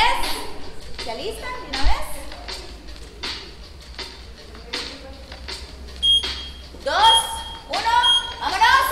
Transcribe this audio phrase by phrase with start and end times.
[0.00, 1.04] 10.
[1.04, 2.04] ¿Se alistan de una vez?
[6.84, 7.14] Dos,
[7.68, 7.96] uno,
[8.40, 8.86] vámonos.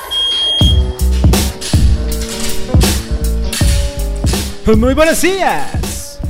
[4.77, 6.21] Muy buenos días.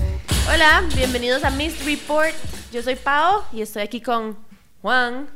[0.52, 2.34] Hola, bienvenidos a Miss Report.
[2.70, 4.38] Yo soy Pao y estoy aquí con
[4.80, 5.28] Juan.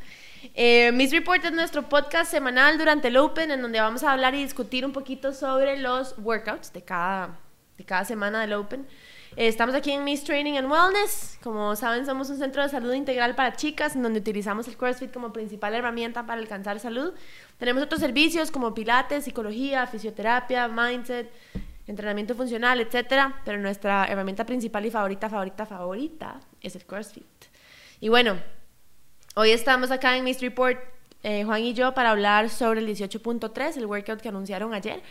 [0.55, 4.37] Eh, Miss Report es nuestro podcast semanal durante el Open en donde vamos a hablar
[4.37, 7.41] y discutir un poquito sobre los workouts de cada,
[7.77, 8.87] de cada semana del Open.
[9.36, 11.39] Estamos aquí en Miss Training and Wellness.
[11.43, 15.11] Como saben, somos un centro de salud integral para chicas en donde utilizamos el CrossFit
[15.11, 17.14] como principal herramienta para alcanzar salud.
[17.57, 21.32] Tenemos otros servicios como pilates, psicología, fisioterapia, mindset,
[21.86, 27.25] entrenamiento funcional, etcétera, pero nuestra herramienta principal y favorita, favorita, favorita es el CrossFit.
[28.00, 28.39] Y bueno,
[29.35, 30.79] hoy estamos acá en Miss Report,
[31.22, 35.03] eh, Juan y yo, para hablar sobre el 18.3, el workout que anunciaron ayer,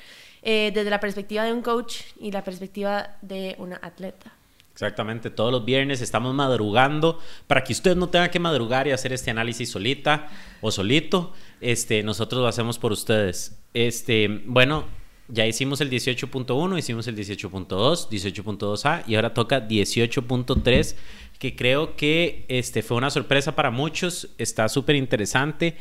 [0.44, 4.34] eh, desde la perspectiva de un coach y la perspectiva de una atleta.
[4.73, 9.14] Exactamente, todos los viernes estamos madrugando para que usted no tenga que madrugar y hacer
[9.14, 10.30] este análisis solita
[10.61, 11.33] o solito.
[11.59, 13.59] Este, nosotros lo hacemos por ustedes.
[13.73, 14.86] Este, bueno,
[15.28, 20.95] ya hicimos el 18.1, hicimos el 18.2, 18.2A y ahora toca 18.3,
[21.38, 25.78] que creo que este, fue una sorpresa para muchos, está súper interesante.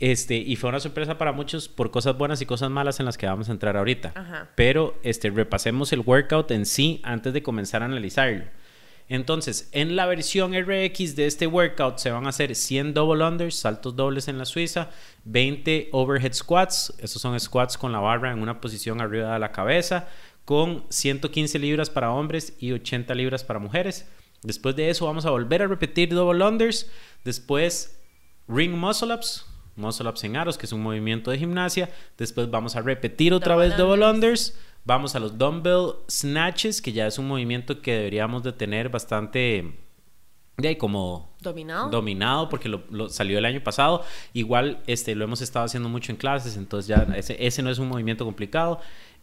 [0.00, 3.18] Este, y fue una sorpresa para muchos por cosas buenas y cosas malas en las
[3.18, 4.12] que vamos a entrar ahorita.
[4.14, 4.48] Ajá.
[4.54, 8.44] Pero este, repasemos el workout en sí antes de comenzar a analizarlo.
[9.08, 13.56] Entonces, en la versión RX de este workout se van a hacer 100 double unders,
[13.56, 14.90] saltos dobles en la Suiza,
[15.24, 19.50] 20 overhead squats, esos son squats con la barra en una posición arriba de la
[19.50, 20.08] cabeza,
[20.44, 24.06] con 115 libras para hombres y 80 libras para mujeres.
[24.42, 26.90] Después de eso vamos a volver a repetir double unders,
[27.24, 27.98] después
[28.46, 29.46] ring muscle ups,
[29.78, 33.54] muscle ups en aros, que es un movimiento de gimnasia, después vamos a repetir otra
[33.54, 34.58] Double vez double unders.
[34.84, 39.74] Vamos a los dumbbell snatches, que ya es un movimiento que deberíamos de tener bastante
[40.56, 41.88] de ahí como Dominado.
[41.88, 44.02] dominado porque lo, lo salió el año pasado.
[44.32, 47.78] Igual este lo hemos estado haciendo mucho en clases, entonces ya ese, ese no es
[47.78, 48.80] un movimiento complicado.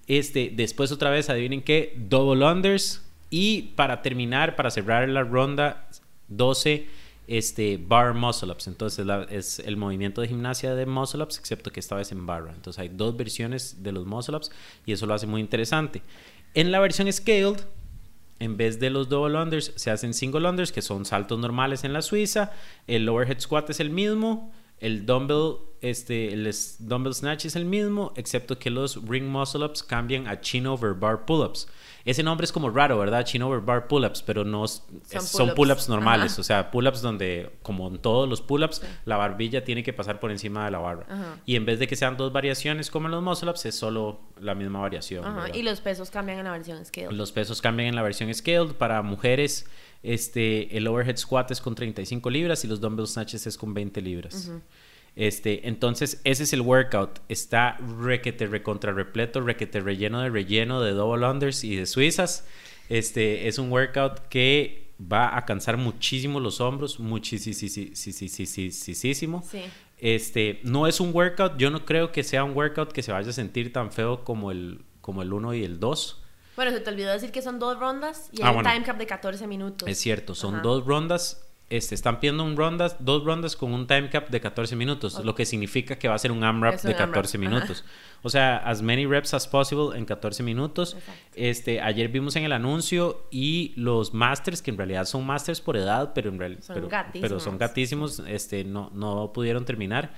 [0.08, 5.90] Este, después otra vez adivinen qué, double unders y para terminar, para cerrar la ronda
[6.28, 6.88] 12
[7.28, 8.68] este bar muscle ups.
[8.68, 12.54] Entonces es el movimiento de gimnasia de muscle ups, excepto que esta vez en barra.
[12.54, 14.52] Entonces hay dos versiones de los muscle ups
[14.86, 16.02] y eso lo hace muy interesante.
[16.54, 17.62] En la versión scaled,
[18.40, 21.94] en vez de los double unders, se hacen single unders, que son saltos normales en
[21.94, 22.52] la Suiza.
[22.88, 24.52] El overhead squat es el mismo.
[24.80, 29.82] El dumbbell, este, el dumbbell snatch es el mismo, excepto que los ring muscle ups
[29.82, 31.68] cambian a chin over bar pull ups.
[32.06, 33.26] Ese nombre es como raro, ¿verdad?
[33.26, 35.56] Chin over bar pull ups, pero no Son es- son pull-ups.
[35.56, 36.34] pull ups normales.
[36.34, 36.42] Ajá.
[36.42, 39.92] O sea, pull ups donde, como en todos los pull ups, la barbilla tiene que
[39.92, 41.06] pasar por encima de la barra.
[41.10, 41.38] Ajá.
[41.48, 44.20] Y en vez de que sean dos variaciones como en los muscle ups, es solo
[44.40, 45.26] la misma variación.
[45.54, 47.12] Y los pesos cambian en la versión scale.
[47.12, 48.74] Los pesos cambian en la versión scaled.
[48.74, 49.66] Para mujeres,
[50.04, 54.02] este, el overhead squat es con 35 libras y los dumbbell snatches es con 20
[54.02, 54.52] libras.
[55.16, 57.20] Este, entonces, ese es el workout.
[57.30, 62.46] Está requete recontra repleto, requete relleno de relleno de double unders y de suizas.
[62.90, 67.56] Este, es un workout que va a cansar muchísimo los hombros, muchísimo.
[69.50, 69.62] Sí.
[69.98, 73.30] Este, no es un workout, yo no creo que sea un workout que se vaya
[73.30, 76.22] a sentir tan feo como el como el 1 y el 2.
[76.56, 78.70] Bueno, se te olvidó decir que son dos rondas y Ah, hay bueno.
[78.70, 79.88] un time cap de 14 minutos.
[79.88, 80.64] Es cierto, son Ajá.
[80.64, 81.45] dos rondas.
[81.68, 85.34] Este, están pidiendo un rondas, dos rondas con un time cap de 14 minutos, lo
[85.34, 87.48] que significa que va a ser un AMRAP de un AMRAP, 14 ajá.
[87.50, 87.84] minutos.
[88.22, 90.94] O sea, as many reps as possible en 14 minutos.
[90.94, 91.22] Exacto.
[91.34, 95.76] Este, ayer vimos en el anuncio y los masters, que en realidad son masters por
[95.76, 97.22] edad, pero en real- Son pero, gatísimos.
[97.30, 100.14] pero son gatísimos, este, no, no pudieron terminar.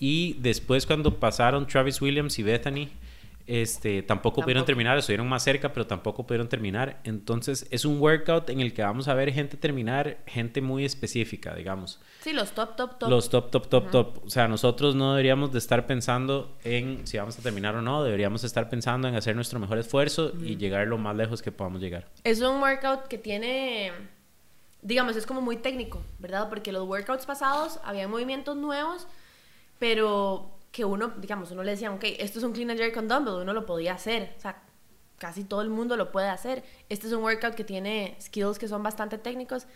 [0.00, 2.88] Y después cuando pasaron Travis Williams y Bethany,
[3.48, 4.66] este, tampoco, pudieron Tampoco.
[4.66, 7.00] terminar, estuvieron más cerca, pero tampoco pudieron terminar.
[7.04, 11.54] Entonces es un workout en el que vamos a ver gente terminar, gente muy específica,
[11.54, 11.98] digamos.
[12.20, 13.08] Sí, los top, top, top.
[13.08, 14.24] Los top, top, top, top.
[14.26, 18.04] O sea, nosotros no deberíamos de estar pensando en si vamos a terminar o no,
[18.04, 21.80] deberíamos estar pensando en hacer nuestro mejor esfuerzo y llegar lo más lejos que podamos
[21.80, 22.06] llegar.
[22.24, 23.92] Es un workout que tiene,
[24.82, 26.50] digamos, es como muy técnico, ¿verdad?
[26.50, 29.06] Porque los workouts pasados había movimientos nuevos,
[29.78, 33.08] pero que uno, digamos, uno le decía, ok, esto es un clean and jerk con
[33.08, 34.62] dumbbell, uno lo podía hacer, o sea,
[35.18, 36.62] casi todo el mundo lo puede hacer.
[36.88, 39.66] Este es un workout que tiene skills que son bastante técnicos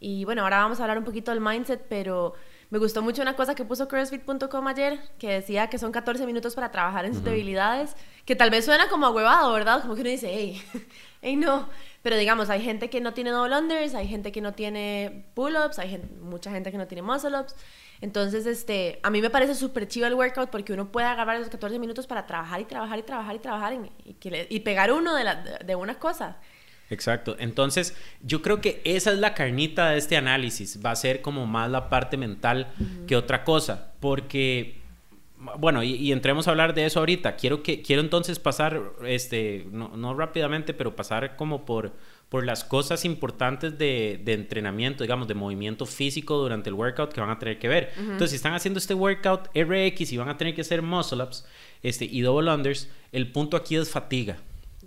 [0.00, 2.32] y bueno, ahora vamos a hablar un poquito del mindset, pero
[2.70, 6.54] me gustó mucho una cosa que puso CrossFit.com ayer, que decía que son 14 minutos
[6.54, 7.94] para trabajar en sus debilidades,
[8.24, 9.82] que tal vez suena como huevado, ¿verdad?
[9.82, 10.62] Como que uno dice, hey,
[11.20, 11.68] hey, no.
[12.02, 15.78] Pero digamos, hay gente que no tiene double unders, hay gente que no tiene pull-ups,
[15.78, 17.54] hay mucha gente que no tiene muscle-ups.
[18.00, 21.50] Entonces, este, a mí me parece súper chido el workout porque uno puede agarrar esos
[21.50, 23.78] 14 minutos para trabajar y trabajar y trabajar y trabajar
[24.48, 26.38] y, pegar uno de, la- de, de una cosa.
[26.90, 27.36] Exacto.
[27.38, 30.80] Entonces, yo creo que esa es la carnita de este análisis.
[30.84, 32.72] Va a ser como más la parte mental
[33.06, 33.92] que otra cosa.
[34.00, 34.80] Porque,
[35.58, 37.36] bueno, y, y, entremos a hablar de eso ahorita.
[37.36, 41.92] Quiero, que, quiero entonces pasar, este, no, no rápidamente, pero pasar como por,
[42.30, 47.20] por las cosas importantes de, de, entrenamiento, digamos, de movimiento físico durante el workout que
[47.20, 47.92] van a tener que ver.
[47.96, 48.04] Uh -huh.
[48.04, 51.44] Entonces, si están haciendo este workout RX y van a tener que hacer muscle ups
[51.82, 54.38] este, y double unders, el punto aquí es fatiga.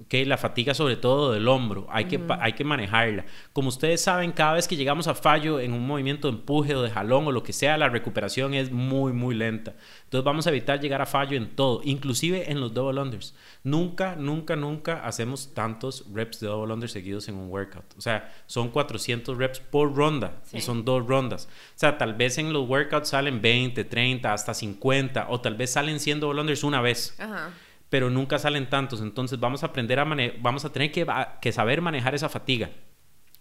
[0.05, 2.27] Okay, la fatiga sobre todo del hombro, hay, uh -huh.
[2.27, 3.25] que, hay que manejarla.
[3.53, 6.81] Como ustedes saben, cada vez que llegamos a fallo en un movimiento de empuje o
[6.81, 9.75] de jalón o lo que sea, la recuperación es muy, muy lenta.
[10.03, 13.33] Entonces vamos a evitar llegar a fallo en todo, inclusive en los double unders.
[13.63, 17.85] Nunca, nunca, nunca hacemos tantos reps de double unders seguidos en un workout.
[17.97, 20.57] O sea, son 400 reps por ronda sí.
[20.57, 21.47] y son dos rondas.
[21.75, 25.71] O sea, tal vez en los workouts salen 20, 30, hasta 50 o tal vez
[25.71, 27.15] salen 100 double unders una vez.
[27.19, 27.49] Uh -huh
[27.93, 29.01] pero nunca salen tantos.
[29.01, 31.05] Entonces vamos a aprender a manejar, vamos a tener que,
[31.39, 32.71] que, saber manejar esa fatiga.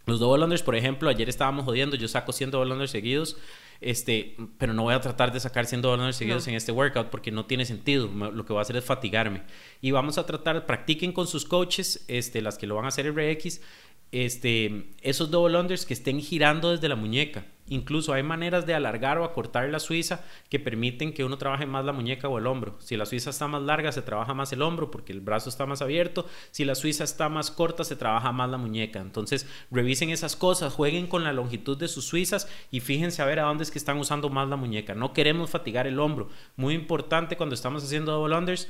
[0.04, 3.38] Los double unders, por ejemplo, ayer estábamos jodiendo, yo saco 100 double unders seguidos,
[3.80, 6.50] este, pero no voy a tratar de sacar 100 double unders seguidos no.
[6.50, 8.08] en este workout porque no tiene sentido.
[8.08, 9.40] Lo que voy a hacer es fatigarme.
[9.80, 13.10] Y vamos a tratar, practiquen con sus coaches, este, las que lo van a hacer
[13.10, 13.62] RX,
[14.10, 17.46] este, esos double unders que estén girando desde la muñeca.
[17.68, 21.84] Incluso hay maneras de alargar o acortar la suiza que permiten que uno trabaje más
[21.84, 22.76] la muñeca o el hombro.
[22.80, 25.64] Si la suiza está más larga, se trabaja más el hombro porque el brazo está
[25.64, 26.26] más abierto.
[26.50, 28.98] Si la suiza está más corta, se trabaja más la muñeca.
[29.00, 33.38] Entonces, revisen esas cosas, jueguen con la longitud de sus suizas y fíjense a ver
[33.38, 34.94] a dónde es que están usando más la muñeca.
[34.94, 36.28] No queremos fatigar el hombro.
[36.56, 38.68] Muy importante cuando estamos haciendo double unders,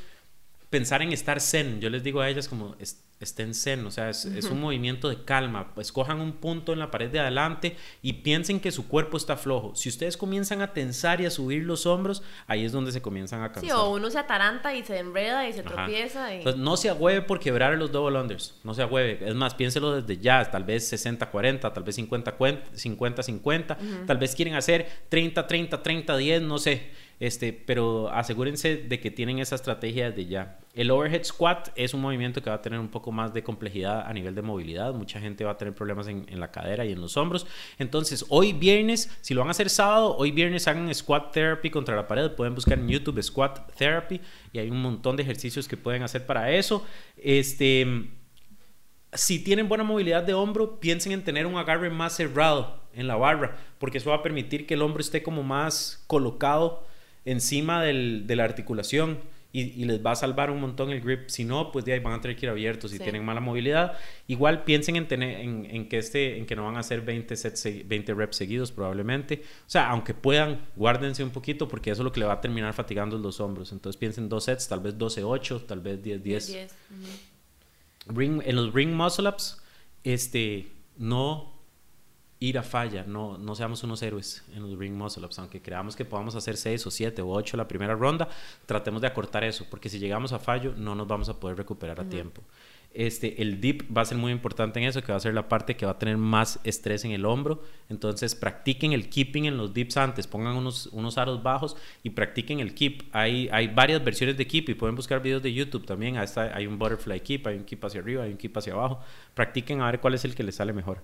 [0.72, 1.82] pensar en estar zen.
[1.82, 2.74] Yo les digo a ellas como
[3.20, 4.38] estén zen, o sea, es, uh -huh.
[4.38, 5.70] es, un movimiento de calma.
[5.76, 9.74] Escojan un punto en la pared de adelante y piensen que su cuerpo está flojo.
[9.76, 13.42] Si ustedes comienzan a tensar y a subir los hombros, ahí es donde se comienzan
[13.42, 13.64] a cansar.
[13.64, 15.74] Sí, o uno se ataranta y se enreda y se Ajá.
[15.74, 16.32] tropieza.
[16.34, 16.38] Y...
[16.38, 19.20] Entonces, no se agüeve por quebrar los double unders, no se agüeve.
[19.28, 24.06] Es más, piénselo desde ya, tal vez 60-40, tal vez 50-50, uh -huh.
[24.06, 26.90] tal vez quieren hacer 30-30-30-10, no sé.
[27.20, 30.58] Este, pero asegúrense de que tienen esa estrategia desde ya.
[30.74, 34.06] El overhead squat es un movimiento que va a tener un poco más de complejidad
[34.06, 34.94] a nivel de movilidad.
[34.94, 37.46] Mucha gente va a tener problemas en, en, la cadera y en los hombros.
[37.78, 41.94] Entonces, hoy viernes, si lo van a hacer sábado, hoy viernes hagan squat therapy contra
[41.94, 42.32] la pared.
[42.32, 44.20] Pueden buscar en YouTube squat therapy
[44.52, 46.84] y hay un montón de ejercicios que pueden hacer para eso.
[47.16, 47.86] Este,
[49.12, 53.16] si tienen buena movilidad de hombro, piensen en tener un agarre más cerrado en la
[53.16, 56.86] barra, porque eso va a permitir que el hombro esté como más colocado
[57.24, 59.18] encima del, de la articulación
[59.54, 61.28] y, y, les va a salvar un montón el grip.
[61.28, 63.02] Si no, pues de ahí van a tener que ir abiertos si sí.
[63.02, 63.98] tienen mala movilidad.
[64.26, 67.36] Igual piensen en, tener, en, en, que este, en que no van a hacer 20,
[67.36, 69.42] sets, 20 reps seguidos probablemente.
[69.66, 72.40] O sea, aunque puedan, guárdense un poquito porque eso es lo que le va a
[72.40, 73.72] terminar fatigando los hombros.
[73.72, 76.22] Entonces piensen dos sets, tal vez 12-8, tal vez 10-10.
[76.22, 76.72] 10, 10.
[76.72, 78.16] Uh -huh.
[78.16, 79.62] ring, en los ring muscle ups,
[80.02, 80.66] este,
[80.96, 81.51] no
[82.42, 85.94] ir a falla, no, no seamos unos héroes en los ring muscle ups, aunque creamos
[85.94, 88.28] que podamos hacer 6 o 7 o 8 la primera ronda,
[88.66, 92.00] tratemos de acortar eso, porque si llegamos a fallo no nos vamos a poder recuperar
[92.00, 92.10] a uh -huh.
[92.10, 92.42] tiempo.
[92.94, 95.48] Este, el dip va a ser muy importante en eso, que va a ser la
[95.48, 97.62] parte que va a tener más estrés en el hombro.
[97.88, 102.60] Entonces, practiquen el keeping en los dips antes, pongan unos, unos aros bajos y practiquen
[102.60, 103.04] el keep.
[103.12, 106.18] Hay, hay varias versiones de keep y pueden buscar videos de YouTube también.
[106.18, 108.74] Ahí está, hay un butterfly keep, hay un keep hacia arriba, hay un keep hacia
[108.74, 109.00] abajo.
[109.34, 111.02] Practiquen a ver cuál es el que les sale mejor.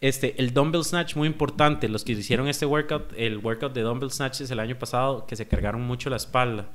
[0.00, 1.88] Este, el dumbbell snatch muy importante.
[1.88, 5.48] Los que hicieron este workout, el workout de dumbbell snatches el año pasado, que se
[5.48, 6.68] cargaron mucho la espalda.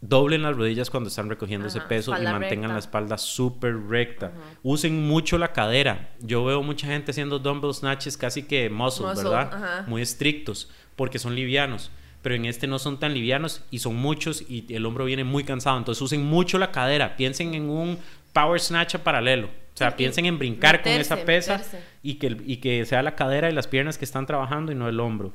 [0.00, 2.72] Doblen las rodillas cuando están recogiendo Ajá, ese peso y mantengan recta.
[2.74, 4.26] la espalda súper recta.
[4.26, 4.58] Ajá.
[4.62, 6.10] Usen mucho la cadera.
[6.20, 9.54] Yo veo mucha gente haciendo dumbbell snatches casi que muscle, muscle ¿verdad?
[9.54, 9.84] Ajá.
[9.88, 11.90] Muy estrictos porque son livianos.
[12.20, 15.44] Pero en este no son tan livianos y son muchos y el hombro viene muy
[15.44, 15.78] cansado.
[15.78, 17.16] Entonces usen mucho la cadera.
[17.16, 17.98] Piensen en un
[18.34, 19.46] power snatch paralelo.
[19.46, 21.62] O sea, sí, piensen en brincar meterse, con esa pesa
[22.02, 24.88] y que, y que sea la cadera y las piernas que están trabajando y no
[24.88, 25.32] el hombro.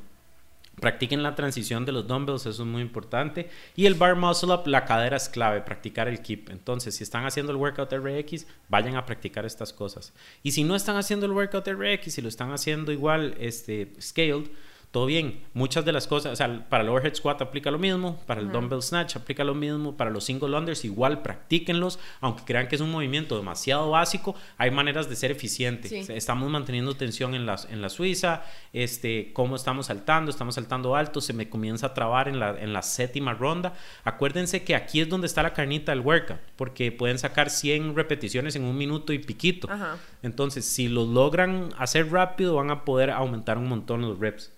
[0.79, 3.49] Practiquen la transición de los dumbbells, eso es muy importante.
[3.75, 6.49] Y el bar muscle up, la cadera es clave, practicar el keep.
[6.49, 10.13] Entonces, si están haciendo el workout RX, vayan a practicar estas cosas.
[10.41, 14.49] Y si no están haciendo el workout RX, si lo están haciendo igual, este, scaled,
[14.91, 15.43] todo bien.
[15.53, 18.47] Muchas de las cosas, o sea, para el overhead squat aplica lo mismo, para el
[18.47, 18.53] uh -huh.
[18.53, 22.81] dumbbell snatch aplica lo mismo, para los single unders igual practíquenlos, aunque crean que es
[22.81, 25.91] un movimiento demasiado básico, hay maneras de ser eficientes.
[25.91, 26.11] Sí.
[26.11, 28.43] Estamos manteniendo tensión en la, en la suiza,
[28.73, 32.73] este, cómo estamos saltando, estamos saltando alto, se me comienza a trabar en la, en
[32.73, 33.75] la séptima ronda.
[34.03, 38.55] Acuérdense que aquí es donde está la carnita del workout, porque pueden sacar 100 repeticiones
[38.55, 39.67] en un minuto y piquito.
[39.67, 39.95] Uh -huh.
[40.23, 44.51] Entonces, si lo logran hacer rápido, van a poder aumentar un montón los reps.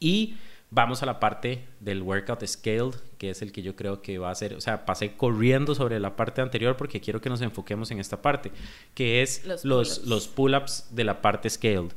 [0.00, 0.34] Y
[0.70, 4.30] vamos a la parte del workout scaled, que es el que yo creo que va
[4.30, 7.90] a ser, o sea, pasé corriendo sobre la parte anterior porque quiero que nos enfoquemos
[7.90, 8.50] en esta parte,
[8.94, 10.08] que es Los los, pull-ups.
[10.08, 11.92] los pull-ups de la parte scaled.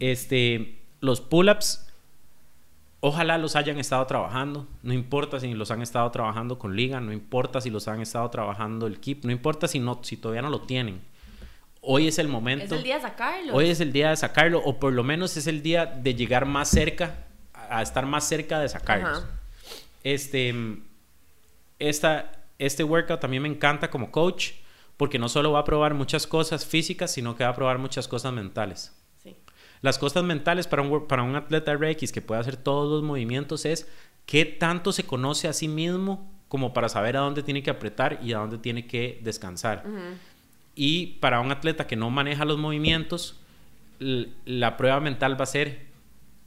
[0.00, 1.86] Este, los pull-ups,
[3.00, 7.12] ojalá los hayan estado trabajando, no importa si los han estado trabajando con liga, no
[7.12, 10.50] importa si los han estado trabajando el keep, no importa si, no, si todavía no
[10.50, 11.00] lo tienen.
[11.86, 12.64] Hoy es el momento.
[12.64, 13.54] Es el día de sacarlo.
[13.54, 16.46] Hoy es el día de sacarlo, o por lo menos es el día de llegar
[16.46, 17.26] más cerca,
[17.70, 19.18] a a estar más cerca de sacarlos.
[19.18, 19.28] Ajá.
[20.04, 20.54] Este,
[21.78, 24.52] esta, este workout también me encanta como coach,
[24.96, 28.06] porque no solo va a probar muchas cosas físicas, sino que va a probar muchas
[28.06, 28.94] cosas mentales.
[29.22, 29.34] Sí.
[29.80, 33.64] Las cosas mentales para un, para un atleta RX que puede hacer todos los movimientos
[33.64, 33.88] es
[34.26, 38.20] qué tanto se conoce a sí mismo como para saber a dónde tiene que apretar
[38.22, 39.84] y a dónde tiene que descansar.
[40.76, 43.40] Y para un atleta que no maneja los movimientos,
[43.98, 45.93] la prueba mental va a ser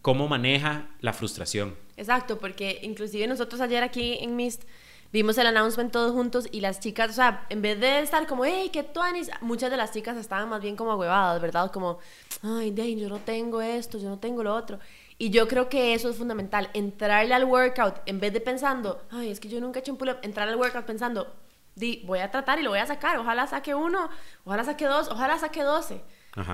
[0.08, 1.76] cómo maneja la frustración.
[1.98, 4.64] Exacto, porque inclusive nosotros ayer aquí en Mist
[5.12, 8.46] vimos el announcement todos juntos y las chicas, o sea, en vez de estar como,
[8.46, 11.72] hey, qué tuanis, muchas de las chicas estaban más bien como huevadas, ¿verdad?
[11.74, 12.00] Como,
[12.42, 14.80] ay, Dane, yo no tengo esto, yo no tengo lo otro.
[15.18, 19.30] Y yo creo que eso es fundamental, entrarle al workout en vez de pensando, ay,
[19.30, 21.36] es que yo nunca he hecho un pull-up, entrar al workout pensando,
[21.76, 24.10] di, voy a tratar y lo voy a sacar, ojalá saque uno,
[24.46, 26.02] ojalá saque dos, ojalá saque doce.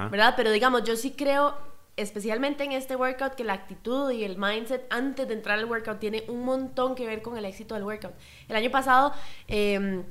[0.09, 0.33] ¿verdad?
[0.37, 1.57] Pero digamos, yo sí creo,
[1.95, 5.99] especialmente en este workout, que la actitud y el mindset antes de entrar al workout
[5.99, 8.13] tiene un montón que ver con el éxito del workout.
[8.47, 9.13] El año pasado,
[9.47, 10.03] eh,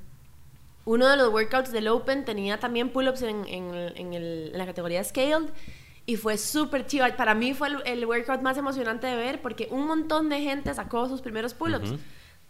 [0.84, 5.02] uno de los workouts del Open tenía también pull-ups en, en en en la categoría
[5.02, 5.50] Scaled.
[6.04, 7.06] Y fue súper chido.
[7.16, 11.08] Para mí fue el, workout más emocionante de ver porque un montón de gente sacó
[11.08, 11.94] sus primeros pull-ups.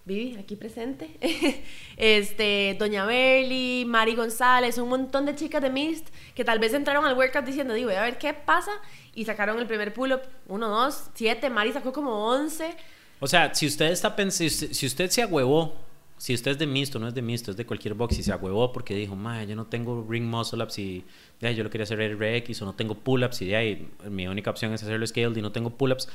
[0.05, 1.11] Vivi, aquí presente.
[1.97, 7.05] este, Doña Berly, Mari González, un montón de chicas de Mist que tal vez entraron
[7.05, 8.73] al workout diciendo, digo, voy a ver qué pasa.
[9.15, 11.51] Y sacaron el primer pull-up, 1, 2, 7.
[11.51, 12.75] Mari sacó como 11.
[13.21, 15.77] O sea, si usted está si si usted se agüevó,
[16.19, 18.33] si usted es de mixto, no es de mixto, es de cualquier box y se
[18.33, 21.05] agüevó porque dijo, "Mae, yo no tengo ring muscle ups y
[21.41, 24.27] ahí yo lo quería hacer RX o no tengo pull ups y de ahí mi
[24.27, 26.09] única opción es hacerlo scaled y no tengo pull ups."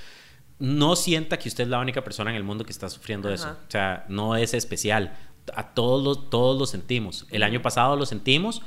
[0.59, 3.49] No sienta que usted es la única persona en el mundo que está sufriendo eso.
[3.49, 5.15] O sea, no es especial.
[5.55, 7.27] A todos los, todos lo sentimos.
[7.29, 8.61] El año pasado lo sentimos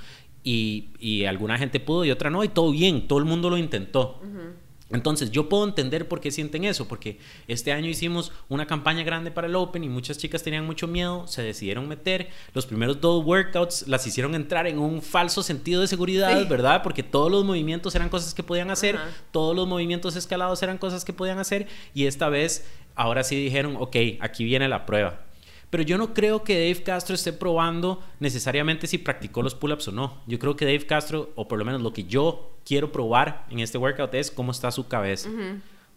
[0.44, 3.58] y, y alguna gente pudo y otra no, y todo bien, todo el mundo lo
[3.58, 4.20] intentó.
[4.92, 7.18] Entonces, yo puedo entender por qué sienten eso, porque
[7.48, 11.26] este año hicimos una campaña grande para el Open y muchas chicas tenían mucho miedo,
[11.26, 12.28] se decidieron meter.
[12.54, 16.46] Los primeros dos workouts las hicieron entrar en un falso sentido de seguridad, Sí.
[16.48, 16.82] ¿verdad?
[16.82, 18.98] Porque todos los movimientos eran cosas que podían hacer,
[19.30, 23.76] todos los movimientos escalados eran cosas que podían hacer, y esta vez, ahora sí dijeron,
[23.78, 25.20] ok, aquí viene la prueba.
[25.70, 29.92] Pero yo no creo que Dave Castro esté probando necesariamente si practicó los pull-ups o
[29.92, 30.20] no.
[30.26, 33.60] Yo creo que Dave Castro, o por lo menos lo que yo quiero probar en
[33.60, 35.30] este workout es cómo está su cabeza.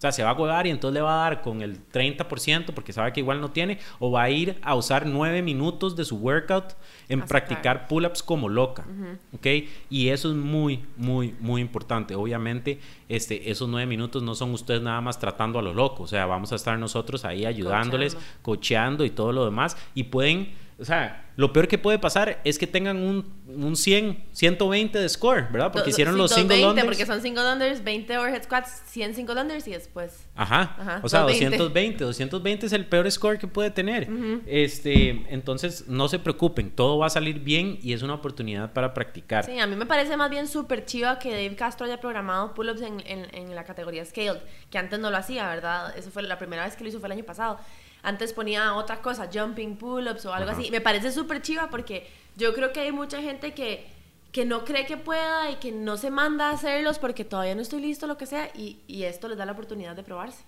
[0.04, 2.92] Sea, se va a jugar y entonces le va a dar con el 30% porque
[2.92, 6.18] sabe que igual no tiene, o va a ir a usar 9 minutos de su
[6.18, 6.76] workout
[7.10, 8.86] en practicar pull-ups como loca.
[9.34, 9.48] ¿Ok?
[9.90, 12.16] Y eso es muy, muy, muy importante.
[12.16, 16.04] Obviamente, este, esos 9 minutos no son ustedes nada más tratando a lo loco.
[16.04, 19.78] O sea, vamos a estar nosotros ahí ayudándoles, cocheando y todo lo demás.
[19.94, 24.24] Y pueden, o sea, lo peor que puede pasar es que tengan un, un 100,
[24.34, 25.72] 120 de score, ¿verdad?
[25.72, 26.86] Porque Do- hicieron los single 220, unders.
[26.86, 30.28] porque son single unders, 20 overhead squats, 100 single unders y después.
[30.36, 30.76] Ajá.
[30.78, 31.58] Ajá, o sea, 220.
[31.58, 32.04] 220.
[32.04, 34.08] 220 es el peor score que puede tener.
[34.46, 38.94] Este, entonces, no se preocupen, todo va a salir bien y es una oportunidad para
[38.94, 39.46] practicar.
[39.46, 42.82] Sí, a mí me parece más bien súper chiva que Dave Castro haya programado pull-ups
[42.82, 45.98] en, en, en la categoría Scaled, que antes no lo hacía, ¿verdad?
[45.98, 47.58] Eso fue la primera vez que lo hizo fue el año pasado.
[48.04, 50.60] Antes ponía otra cosa, jumping pull-ups o algo Ajá.
[50.60, 50.70] así.
[50.70, 53.88] Me parece súper chiva porque yo creo que hay mucha gente que,
[54.32, 57.62] que no cree que pueda y que no se manda a hacerlos porque todavía no
[57.62, 60.44] estoy listo, lo que sea, y, y esto les da la oportunidad de probarse.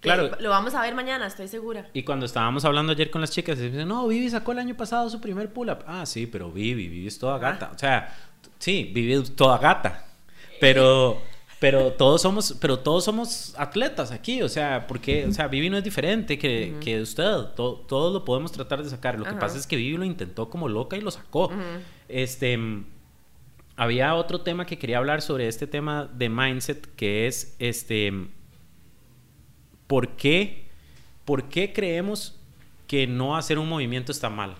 [0.00, 0.30] Claro.
[0.38, 1.88] Lo vamos a ver mañana, estoy segura.
[1.94, 5.08] Y cuando estábamos hablando ayer con las chicas, dicen, no, Vivi sacó el año pasado
[5.08, 5.78] su primer pull-up.
[5.86, 7.70] Ah, sí, pero Vivi, Vivi es toda gata.
[7.74, 8.14] O sea,
[8.58, 10.04] sí, Vivi es toda gata.
[10.60, 11.22] Pero,
[11.60, 14.42] pero todos somos, pero todos somos atletas aquí.
[14.42, 17.24] O sea, porque, o sea, Vivi no es diferente que, que usted.
[17.56, 19.18] To- todos lo podemos tratar de sacar.
[19.18, 21.50] Lo que pasa es que Vivi lo intentó como loca y lo sacó.
[22.08, 22.58] Este.
[23.76, 28.12] Había otro tema que quería hablar sobre este tema de mindset, que es este.
[29.86, 30.64] ¿Por qué,
[31.24, 32.36] ¿Por qué creemos
[32.86, 34.54] que no hacer un movimiento está mal?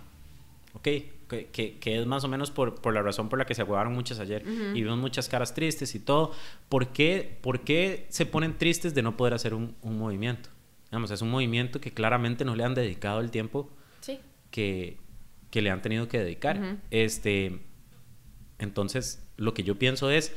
[0.74, 0.88] ¿Ok?
[1.28, 3.62] Que, que- que es más o menos por, por la razón por la que se
[3.62, 6.33] aguaron muchas ayer y vimos muchas caras tristes y todo.
[6.69, 10.50] ¿Por qué, por qué se ponen tristes de no poder hacer un, un movimiento?
[10.90, 14.19] Digamos, es un movimiento que claramente no le han dedicado el tiempo Sí.
[14.50, 14.99] que,
[15.50, 16.59] que le han tenido que dedicar.
[16.61, 16.76] Ujú.
[16.90, 17.59] Este,
[18.59, 20.33] entonces, lo que yo pienso es,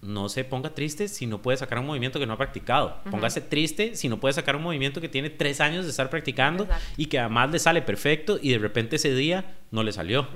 [0.00, 2.98] no se ponga triste si no puede sacar un movimiento que no ha practicado.
[3.10, 6.64] Póngase triste si no puede sacar un movimiento que tiene tres años de estar practicando
[6.64, 6.84] Exacto.
[6.96, 10.28] y que además le sale perfecto y de repente ese día no le salió.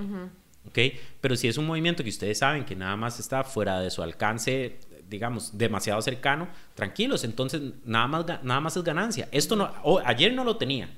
[0.66, 0.78] ¿Ok?
[1.21, 4.02] Pero si es un movimiento que ustedes saben que nada más está fuera de su
[4.02, 4.78] alcance,
[5.09, 9.28] digamos, demasiado cercano, tranquilos, entonces nada más, nada más es ganancia.
[9.33, 9.73] Esto no,
[10.04, 10.88] ayer no lo tenía,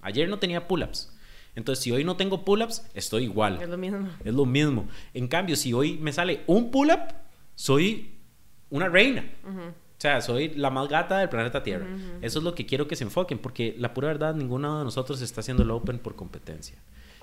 [0.00, 1.10] ayer no tenía pull-ups.
[1.56, 3.62] Entonces, si hoy no tengo pull-ups, estoy igual.
[3.62, 4.08] Es lo mismo.
[4.24, 4.88] Es lo mismo.
[5.12, 7.14] En cambio, si hoy me sale un pull-up,
[7.54, 8.13] soy
[8.70, 9.24] una reina.
[9.46, 11.86] O sea, soy la más gata del planeta Tierra.
[12.20, 15.20] Eso es lo que quiero que se enfoquen, porque la pura verdad, ninguno de nosotros
[15.22, 16.76] está haciendo el Open por competencia.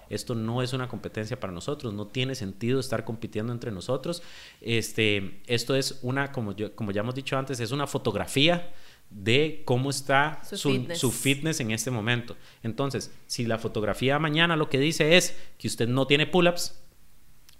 [0.09, 4.21] Esto no es una competencia para nosotros, no tiene sentido estar compitiendo entre nosotros.
[4.59, 8.73] Este, esto es una, como, yo, como ya hemos dicho antes, es una fotografía
[9.09, 10.99] de cómo está Su su, fitness.
[10.99, 12.35] su fitness en este momento.
[12.61, 16.77] Entonces, si la fotografía mañana lo que dice es que usted no tiene pull-ups,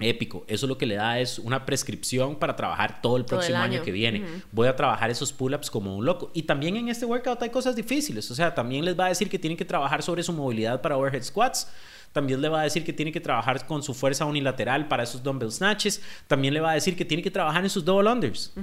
[0.03, 0.43] épico.
[0.48, 3.58] Eso lo que le da es una prescripción para trabajar todo el Todo el próximo
[3.60, 3.75] año.
[3.75, 3.84] año.
[3.84, 4.25] que viene.
[4.51, 6.31] Voy a trabajar esos pull-ups como un loco.
[6.34, 8.29] Y también en este workout hay cosas difíciles.
[8.31, 10.98] O sea, también les va a decir que tienen que trabajar sobre su movilidad para
[10.98, 11.67] overhead squats.
[12.13, 15.24] También le va a decir que tiene que trabajar con su fuerza unilateral para esos
[15.24, 16.01] dumbbell snatches.
[16.27, 18.53] También le va a decir que tiene que trabajar en sus double unders.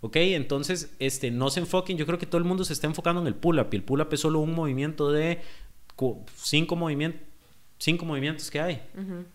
[0.00, 0.16] ¿Ok?
[0.16, 1.98] Entonces, este, no se enfoquen.
[1.98, 3.68] Yo creo que todo el mundo se está enfocando en el pull-up.
[3.72, 5.42] Y el pull-up es solo un movimiento de
[6.36, 7.20] cinco, movimientos
[7.78, 8.82] cinco movimientos que hay.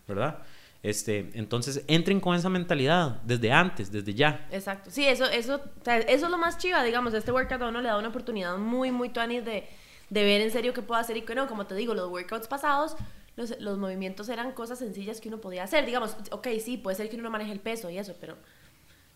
[0.08, 0.40] ¿Verdad?
[0.82, 4.48] Este, entonces, entren con esa mentalidad desde antes, desde ya.
[4.52, 4.90] Exacto.
[4.92, 7.14] Sí, eso, eso, o sea, eso es lo más chiva, digamos.
[7.14, 9.68] Este workout a uno le da una oportunidad muy, muy tuanis de,
[10.10, 11.48] de ver en serio qué puedo hacer y que no.
[11.48, 12.96] Como te digo, los workouts pasados,
[13.36, 15.86] los, los movimientos eran cosas sencillas que uno podía hacer.
[15.86, 18.38] Digamos, ok, sí, puede ser que uno no maneje el peso y eso, pero,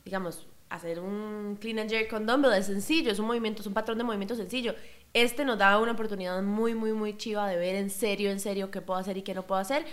[0.03, 3.73] digamos, hacer un clean and jerk con dumbbell es sencillo, es un movimiento, es un
[3.73, 4.75] patrón de movimiento sencillo.
[5.13, 8.69] Este nos da una oportunidad muy, muy, muy chiva de ver en serio, en serio
[8.69, 9.85] qué puedo hacer y qué no puedo hacer.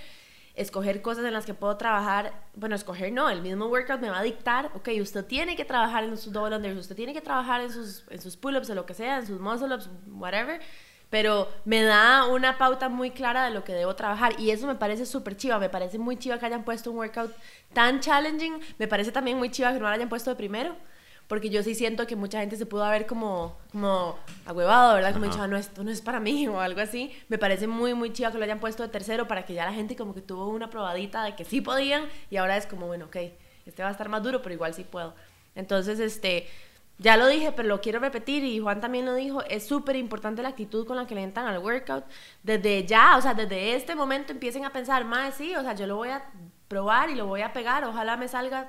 [0.54, 2.32] Escoger cosas en las que puedo trabajar.
[2.54, 6.04] Bueno, escoger no, el mismo workout me va a dictar, ok, usted tiene que trabajar
[6.04, 8.86] en sus double unders, usted tiene que trabajar en sus, en sus pull-ups o lo
[8.86, 10.60] que sea, en sus muscle-ups, whatever.
[11.10, 14.76] Pero me da una pauta muy clara de lo que debo trabajar y eso me
[14.76, 15.58] parece súper chiva.
[15.58, 17.34] Me parece muy chiva que hayan puesto un workout
[17.72, 18.60] tan challenging.
[18.78, 20.76] Me parece también muy chiva que no lo hayan puesto de primero.
[21.30, 25.12] Porque yo sí siento que mucha gente se pudo haber como, como ahuevado, ¿verdad?
[25.12, 25.32] Como Ajá.
[25.32, 27.12] dicho, ah, no, esto no es para mí o algo así.
[27.28, 29.72] Me parece muy, muy chiva que lo hayan puesto de tercero para que ya la
[29.72, 33.04] gente como que tuvo una probadita de que sí podían y ahora es como, bueno,
[33.04, 33.16] ok,
[33.64, 35.14] este va a estar más duro, pero igual sí puedo.
[35.54, 36.48] Entonces, este,
[36.98, 40.42] ya lo dije, pero lo quiero repetir y Juan también lo dijo, es súper importante
[40.42, 42.06] la actitud con la que le entran al workout.
[42.42, 45.86] Desde ya, o sea, desde este momento empiecen a pensar, más sí, o sea, yo
[45.86, 46.24] lo voy a
[46.66, 48.68] probar y lo voy a pegar, ojalá me salga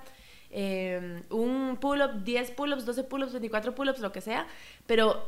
[0.52, 4.48] eh, un pull-up, 10 pull-ups, 12 pull-ups, 24 pull-ups, lo que sea,
[4.86, 5.28] pero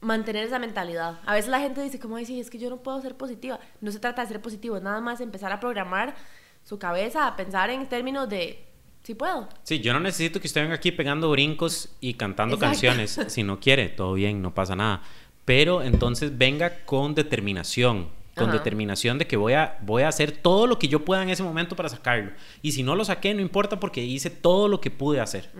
[0.00, 1.18] mantener esa mentalidad.
[1.24, 3.58] A veces la gente dice, como dice, es que yo no puedo ser positiva.
[3.80, 6.14] No se trata de ser positivo, es nada más empezar a programar
[6.62, 8.64] su cabeza, a pensar en términos de,
[9.02, 9.48] sí puedo.
[9.62, 12.72] Sí, yo no necesito que usted venga aquí pegando brincos y cantando Exacto.
[12.72, 13.20] canciones.
[13.28, 15.02] Si no quiere, todo bien, no pasa nada.
[15.44, 18.08] Pero entonces venga con determinación.
[18.36, 18.58] Con Ajá.
[18.58, 21.42] determinación de que voy a, voy a hacer todo lo que yo pueda en ese
[21.42, 22.32] momento para sacarlo.
[22.60, 25.50] Y si no lo saqué, no importa porque hice todo lo que pude hacer.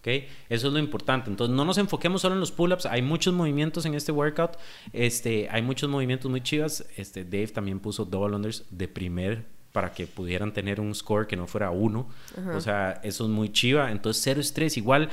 [0.00, 0.24] ¿ok?
[0.48, 1.30] Eso es lo importante.
[1.30, 2.86] Entonces, no nos enfoquemos solo en los pull-ups.
[2.86, 4.56] Hay muchos movimientos en este workout.
[4.92, 6.84] Este, hay muchos movimientos muy chivas.
[6.96, 11.36] Este, Dave también puso double unders de primer para que pudieran tener un score que
[11.36, 12.08] no fuera uno.
[12.54, 13.90] O sea, eso es muy chiva.
[13.92, 14.78] Entonces, cero estrés.
[14.78, 15.10] Igual,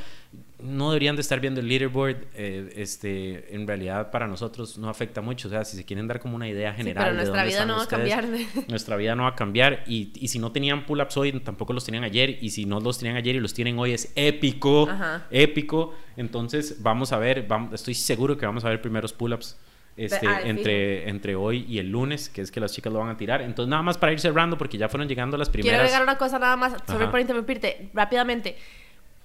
[0.57, 2.15] no deberían de estar viendo el leaderboard.
[2.33, 5.49] eh, este, en realidad, para nosotros no afecta mucho.
[5.49, 7.03] O sea, si se quieren dar como una idea Sí, general.
[7.03, 8.65] pero de nuestra dónde vida no va a ustedes, cambiar.
[8.69, 11.83] nuestra vida no va a cambiar y, y si no tenían pull-ups hoy tampoco los
[11.83, 15.27] tenían ayer y si no los tenían ayer y los tienen hoy es épico Ajá.
[15.29, 19.57] épico entonces vamos a ver vamos, estoy seguro que vamos a ver primeros pull-ups
[19.95, 23.09] este, Ah, entre, entre hoy y el lunes que es que las chicas lo van
[23.09, 25.81] a tirar entonces nada más para ir cerrando porque ya fueron llegando las Quiero primeras
[25.81, 28.57] agregar una cosa nada más, sobre por interrumpirte, rápidamente.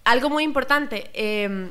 [0.04, 1.70] Algo muy importante, eh,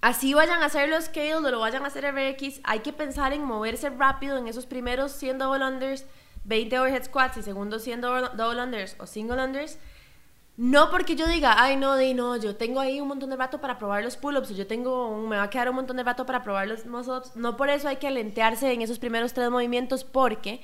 [0.00, 3.32] así vayan a hacer los scales o lo vayan a hacer RX, hay que pensar
[3.32, 6.06] en moverse rápido en esos primeros 100 double unders,
[6.44, 9.78] 20 overhead squats y segundos 100 double double unders o single unders.
[10.60, 13.62] No porque yo diga, ay no, di no, yo tengo ahí un montón de rato
[13.62, 16.42] para probar los pull-ups, yo tengo, me va a quedar un montón de rato para
[16.42, 17.34] probar los muscle-ups.
[17.34, 20.60] No por eso hay que alentearse en esos primeros tres movimientos porque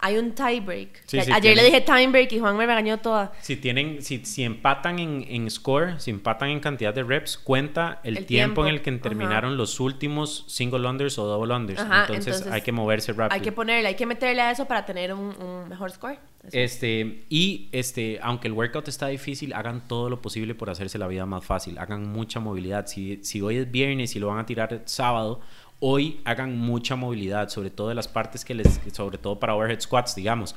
[0.00, 1.02] hay un tie break.
[1.06, 3.32] Sí, Que sí, Ayer le dije time break y Juan me regañó toda.
[3.40, 8.00] si tienen si, si empatan en, en score si empatan en cantidad de reps cuenta
[8.04, 9.00] el, El tiempo, en el que ajá.
[9.00, 13.34] terminaron los últimos single unders o double unders Ajá, entonces, entonces hay que moverse rápido
[13.34, 16.18] Hay que ponerle, hay que meterle a eso para tener un, un mejor score.
[16.44, 16.56] Eso.
[16.56, 21.08] Este, y este, aunque el workout está difícil, hagan todo lo posible por hacerse la
[21.08, 21.76] vida más fácil.
[21.78, 22.86] Hagan mucha movilidad.
[22.86, 25.40] Si, si hoy es viernes y lo van a tirar sábado,
[25.80, 29.80] hoy hagan mucha movilidad, sobre todo de las partes que les, sobre todo para overhead
[29.80, 30.54] squats, digamos.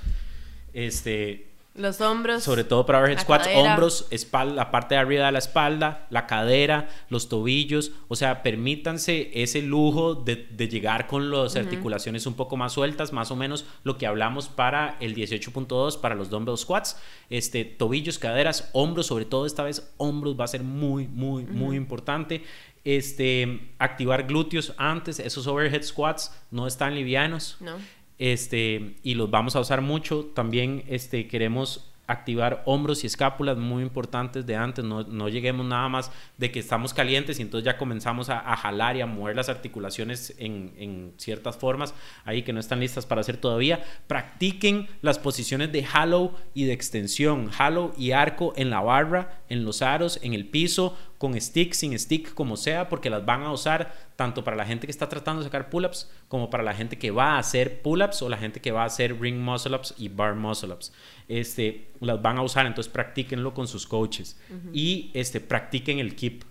[0.73, 2.43] Este, Los hombros.
[2.43, 3.71] Sobre todo para overhead squats, cadera.
[3.73, 7.93] hombros, espalda, la parte de arriba de la espalda, la cadera, los tobillos.
[8.09, 13.13] O sea, permítanse ese lujo de, de llegar con las articulaciones un poco más sueltas,
[13.13, 16.97] más o menos lo que hablamos para el 18.2, para los dumbbell squats.
[17.29, 21.77] Este, tobillos, caderas, hombros, sobre todo esta vez, hombros va a ser muy, muy, muy
[21.77, 22.43] importante.
[22.83, 27.75] Este, activar glúteos antes, esos overhead squats no están livianos No.
[28.21, 30.25] Este, y los vamos a usar mucho.
[30.35, 34.85] También este, queremos activar hombros y escápulas muy importantes de antes.
[34.85, 39.01] No, lleguemos nada más de que estamos calientes y entonces ya comenzamos a, jalar y
[39.01, 43.37] a mover las articulaciones en, en ciertas formas ahí que no están listas para hacer
[43.37, 43.83] todavía.
[44.05, 47.49] Practiquen las posiciones de hollow y de extensión.
[47.59, 51.97] Hollow y arco en la barra, en los aros, en el piso, con stick, sin
[51.99, 55.43] stick, como sea, porque las van a usar tanto para la gente que está tratando
[55.43, 58.59] de sacar pull-ups como para la gente que va a hacer pull-ups o la gente
[58.59, 60.91] que va a hacer ring muscle-ups y bar muscle-ups.
[61.27, 64.35] Este, las van a usar, entonces practíquenlo con sus coaches
[64.73, 66.43] y este, practiquen el keep.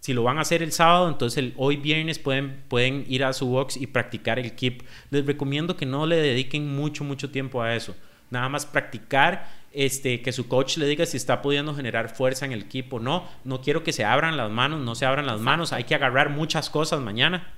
[0.00, 3.32] Si lo van a hacer el sábado, entonces el, hoy viernes pueden, pueden ir a
[3.32, 4.82] su box y practicar el keep.
[5.10, 7.94] Les recomiendo que no le dediquen mucho, mucho tiempo a eso.
[8.30, 12.52] Nada más practicar, este, que su coach le diga si está pudiendo generar fuerza en
[12.52, 13.26] el keep o no.
[13.44, 15.72] No quiero que se abran las manos, no se abran las manos.
[15.72, 17.54] Hay que agarrar muchas cosas mañana.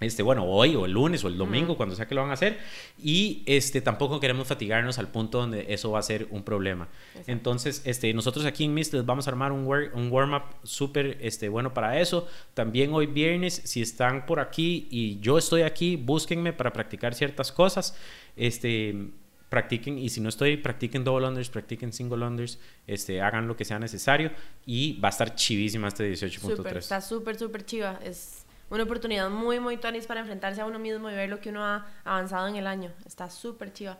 [0.00, 2.34] Este, bueno, hoy o el lunes o el domingo, cuando sea que lo van a
[2.34, 2.58] hacer.
[2.98, 6.88] Y este, tampoco queremos fatigarnos al punto donde eso va a ser un problema.
[7.26, 11.50] Entonces, este, nosotros aquí en Mist les vamos a armar un, un warm-up súper este,
[11.50, 12.26] bueno para eso.
[12.54, 17.52] También hoy viernes, si están por aquí y yo estoy aquí, búsquenme para practicar ciertas
[17.52, 17.94] cosas.
[18.36, 19.10] Este,
[19.50, 23.64] practiquen y si no estoy, practiquen double unders, practiquen single unders, este, hagan lo que
[23.66, 24.30] sea necesario
[24.64, 26.76] y va a estar chivísima este Súper, 18.3.
[26.78, 27.98] está súper, súper chiva.
[28.02, 31.50] Es una oportunidad muy, muy tonis para enfrentarse a uno mismo y ver lo que
[31.50, 32.92] uno ha avanzado en el año.
[33.04, 33.98] Está súper chiva.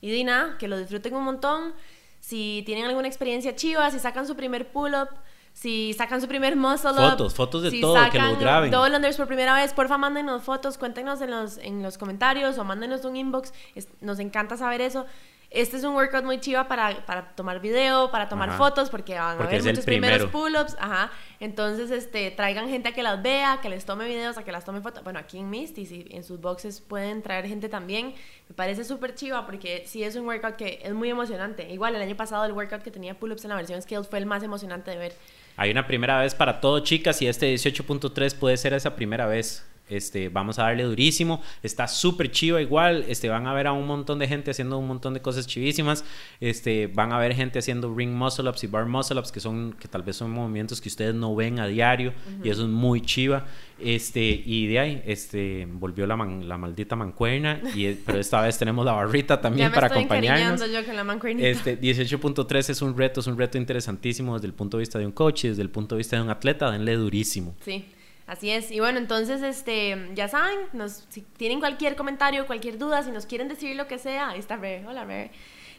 [0.00, 1.72] Y di nada, que lo disfruten un montón.
[2.20, 5.10] Si tienen alguna experiencia chiva, si sacan su primer pull-up,
[5.60, 7.10] si sacan su primer muscle up.
[7.10, 8.70] Fotos, fotos de si todo, que los graben.
[8.70, 12.64] Double unders por primera vez, porfa, mándenos fotos, cuéntenos en los, en los comentarios o
[12.64, 13.52] mándenos un inbox.
[13.74, 15.04] Es- nos encanta saber eso.
[15.50, 18.58] Este es un workout muy chiva para, para tomar video, para tomar Ajá.
[18.58, 20.30] fotos, porque van a haber muchos primeros primero.
[20.30, 21.10] pull-ups, ajá.
[21.40, 24.66] Entonces, este, traigan gente a que las vea, que les tome videos, a que las
[24.66, 25.02] tome fotos.
[25.04, 28.14] Bueno, aquí en Misty, si en sus boxes pueden traer gente también.
[28.50, 31.68] Me parece súper chiva porque sí es un workout que es muy emocionante.
[31.72, 34.26] Igual, el año pasado el workout que tenía pull-ups en la versión Scales fue el
[34.26, 35.16] más emocionante de ver.
[35.60, 39.66] Hay una primera vez para todo, chicas, y este 18.3 puede ser esa primera vez.
[39.90, 41.40] Este, vamos a darle durísimo.
[41.62, 43.04] Está súper chiva igual.
[43.08, 46.04] Este, van a ver a un montón de gente haciendo un montón de cosas chivísimas.
[46.40, 49.74] Este, van a ver gente haciendo ring muscle ups y bar muscle ups que son
[49.78, 53.00] que tal vez son movimientos que ustedes no ven a diario y eso es muy
[53.00, 53.46] chiva.
[53.80, 58.58] Este, y de ahí este volvió la, man- la maldita mancuerna y pero esta vez
[58.58, 60.72] tenemos la barrita también ya me para estoy acompañarnos.
[60.72, 61.48] yo con la mancuernita.
[61.48, 65.06] Este 18.3 es un reto, es un reto interesantísimo desde el punto de vista de
[65.06, 67.54] un coach y desde el punto de vista de un atleta, denle durísimo.
[67.64, 67.84] Sí,
[68.28, 68.70] así es.
[68.70, 73.26] Y bueno, entonces, este, ya saben, nos, si tienen cualquier comentario, cualquier duda, si nos
[73.26, 74.84] quieren decir lo que sea, ahí está Rare.
[74.86, 75.32] Hola, Rare.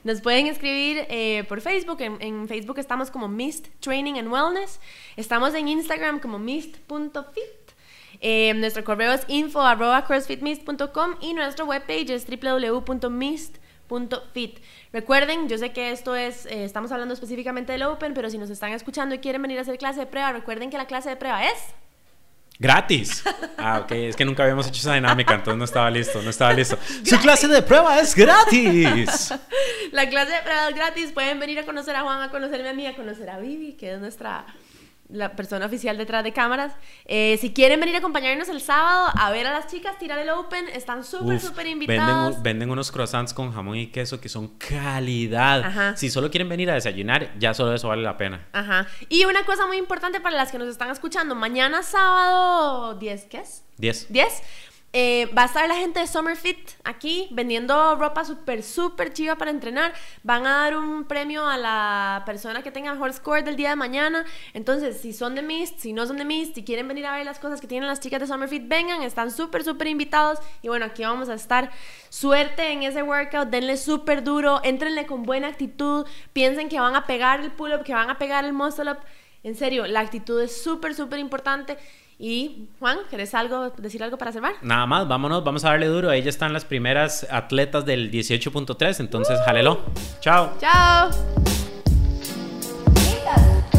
[0.03, 2.01] Nos pueden escribir eh, por Facebook.
[2.01, 4.79] En, Facebook estamos como Mist Training and Wellness.
[5.17, 7.43] Estamos en Instagram como mist.fit.
[8.21, 13.59] Eh, nuestro correo es info arroba crossfitmist.com y nuestro webpage es www.mist.fit.
[14.91, 18.49] Recuerden, yo sé que esto es, eh, estamos hablando específicamente del Open, pero si nos
[18.49, 21.17] están escuchando y quieren venir a hacer clase de prueba, recuerden que la clase de
[21.17, 21.73] prueba es
[22.61, 23.23] ¡Gratis!
[23.57, 26.51] Ah, ok, es que nunca habíamos hecho esa dinámica, entonces no estaba listo, no estaba
[26.51, 26.77] listo.
[27.05, 29.33] ¡Su clase de prueba es gratis!
[29.93, 31.11] La clase de prueba es gratis.
[31.13, 33.93] Pueden venir a conocer a Juan, a conocerme a mí, a conocer a Vivi, que
[33.93, 34.45] es nuestra
[35.09, 36.73] la persona oficial detrás de cámaras.
[37.05, 40.29] Eh, si quieren venir a acompañarnos el sábado a ver a las chicas tirar el
[40.29, 42.35] Open, están súper, súper venden, invitadas.
[42.37, 45.61] un- venden unos croissants con jamón y queso que son calidad.
[45.63, 45.97] Ajá.
[45.97, 48.47] Si solo quieren venir a desayunar, ya solo eso vale la pena.
[48.53, 48.85] Ajá.
[49.09, 53.37] Y una cosa muy importante para las que nos están escuchando, mañana sábado 10, ¿qué
[53.39, 53.63] es?
[53.77, 54.11] 10.
[54.13, 54.43] 10.
[54.91, 59.35] Eh, va a estar la gente de Summer Fit aquí vendiendo ropa súper, súper chiva
[59.35, 59.93] para entrenar.
[60.23, 63.75] Van a dar un premio a la persona que tenga mejor score del día de
[63.75, 64.25] mañana.
[64.53, 67.25] Entonces, si son de Mist, si no son de Mist, si quieren venir a ver
[67.25, 70.39] las cosas que tienen las chicas de Summer Fit, vengan, están súper, súper invitados.
[70.63, 71.69] Y bueno, aquí vamos a estar.
[72.09, 77.05] Suerte en ese workout, denle súper duro, entrenle con buena actitud, piensen que van a
[77.05, 78.97] pegar el pull-up, que van a pegar el muscle-up.
[79.43, 81.77] En serio, la actitud es súper, súper importante.
[82.21, 84.55] Y Juan, ¿querés algo, decir algo para cerrar?
[84.61, 86.11] Nada más, vámonos, vamos a darle duro.
[86.11, 89.79] Ellas están las primeras atletas del 18.3, entonces uh jalelo.
[90.19, 90.51] Chao.
[90.59, 91.09] Chao.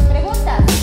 [0.09, 0.80] Preguntas.